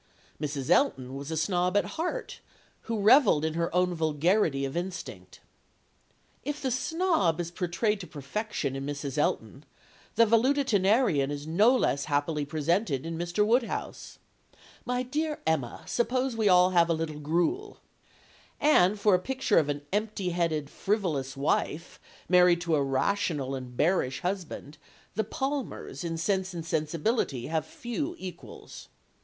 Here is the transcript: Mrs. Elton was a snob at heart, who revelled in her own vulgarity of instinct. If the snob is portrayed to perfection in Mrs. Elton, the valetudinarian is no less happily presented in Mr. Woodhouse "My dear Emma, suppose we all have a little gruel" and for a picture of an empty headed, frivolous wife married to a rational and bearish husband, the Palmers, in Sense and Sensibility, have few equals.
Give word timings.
Mrs. 0.41 0.71
Elton 0.71 1.13
was 1.13 1.29
a 1.29 1.37
snob 1.37 1.77
at 1.77 1.85
heart, 1.85 2.39
who 2.89 2.99
revelled 3.01 3.45
in 3.45 3.53
her 3.53 3.69
own 3.75 3.93
vulgarity 3.93 4.65
of 4.65 4.75
instinct. 4.75 5.41
If 6.43 6.59
the 6.59 6.71
snob 6.71 7.39
is 7.39 7.51
portrayed 7.51 7.99
to 7.99 8.07
perfection 8.07 8.75
in 8.75 8.83
Mrs. 8.83 9.19
Elton, 9.19 9.63
the 10.15 10.25
valetudinarian 10.25 11.29
is 11.29 11.45
no 11.45 11.75
less 11.75 12.05
happily 12.05 12.45
presented 12.45 13.05
in 13.05 13.15
Mr. 13.15 13.45
Woodhouse 13.45 14.17
"My 14.87 15.03
dear 15.03 15.37
Emma, 15.45 15.83
suppose 15.85 16.35
we 16.35 16.49
all 16.49 16.71
have 16.71 16.89
a 16.89 16.93
little 16.95 17.19
gruel" 17.19 17.77
and 18.59 18.99
for 18.99 19.13
a 19.13 19.19
picture 19.19 19.59
of 19.59 19.69
an 19.69 19.83
empty 19.93 20.29
headed, 20.29 20.67
frivolous 20.71 21.37
wife 21.37 21.99
married 22.27 22.59
to 22.61 22.73
a 22.75 22.81
rational 22.81 23.53
and 23.53 23.77
bearish 23.77 24.21
husband, 24.21 24.79
the 25.13 25.23
Palmers, 25.23 26.03
in 26.03 26.17
Sense 26.17 26.55
and 26.55 26.65
Sensibility, 26.65 27.45
have 27.45 27.67
few 27.67 28.15
equals. 28.17 28.87